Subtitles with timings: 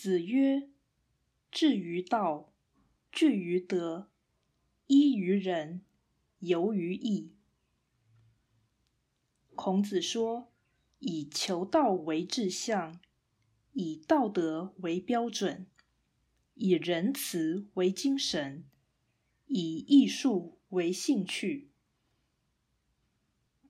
[0.00, 0.70] 子曰
[1.52, 2.54] ：“至于道，
[3.12, 4.08] 据于德，
[4.86, 5.82] 依于仁，
[6.38, 7.34] 游于义。”
[9.54, 10.50] 孔子说
[11.00, 12.98] ：“以求道为志向，
[13.72, 15.66] 以道德为标准，
[16.54, 18.64] 以仁慈为精神，
[19.48, 21.68] 以艺术为兴趣。”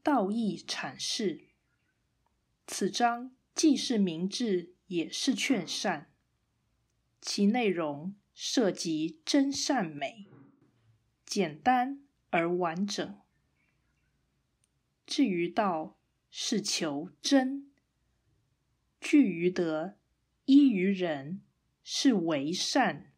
[0.05, 1.49] 道义阐释。
[2.69, 6.10] 此章既是明志，也是劝善。
[7.21, 10.27] 其内容涉及真善美，
[11.27, 13.21] 简单而完整。
[15.07, 15.99] 至于道，
[16.31, 17.71] 是求真；
[19.01, 19.99] 聚于德，
[20.45, 21.43] 依于仁，
[21.83, 23.13] 是为善；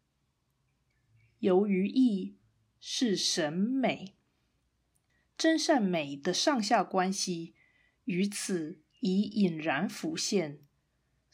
[1.39, 2.37] 游于义，
[2.79, 4.17] 是审美。
[5.37, 7.55] 真善美的上下关系，
[8.05, 10.61] 于此已隐然浮现。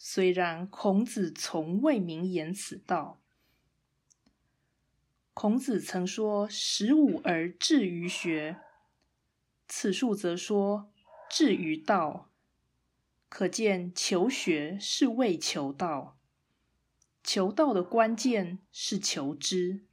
[0.02, 3.20] 虽然孔子从未明言此道，
[5.33, 8.61] 孔子曾说：“十五而志于学。”
[9.67, 10.89] 此处则说
[11.30, 12.30] ：“志于道。”
[13.28, 16.17] 可见求学是为求道，
[17.22, 19.86] 求道的关键是求知。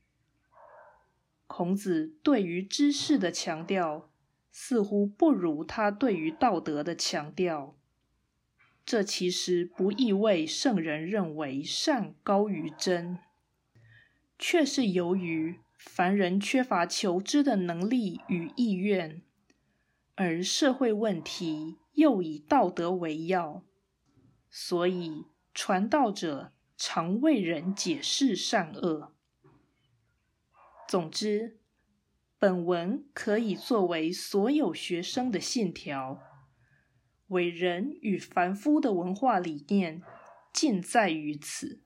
[1.48, 4.08] 孔子对于知识的强调，
[4.52, 7.76] 似乎不如他对于道德的强调。
[8.86, 13.18] 这其实不意味圣人认为善高于真，
[14.38, 19.20] 却是由于凡人缺乏求知的能力与意愿，
[20.14, 23.64] 而社会问题又以道德为要，
[24.48, 29.12] 所以传道者常为人解释善恶。
[30.86, 31.58] 总之，
[32.38, 36.22] 本文可以作为所有学生的信条。
[37.28, 40.00] 伟人与凡夫的文化理念，
[40.52, 41.82] 尽在于此。